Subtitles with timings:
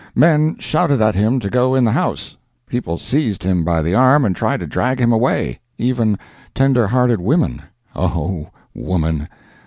[0.15, 4.25] Men shouted at him to go in the house, people seized him by the arm
[4.25, 6.17] and tried to drag him away—even
[6.55, 7.61] tender hearted women,
[7.95, 9.29] (O, Woman!